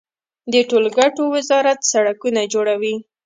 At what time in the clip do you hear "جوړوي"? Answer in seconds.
2.53-2.95